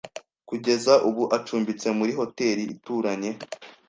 Kugeza 0.49 0.93
ubu, 1.07 1.23
acumbitse 1.37 1.87
muri 1.97 2.11
hoteri 2.19 2.63
ituranye. 2.75 3.31